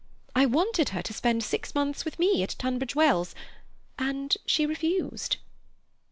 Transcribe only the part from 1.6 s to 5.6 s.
months with me at Tunbridge Wells, and she refused."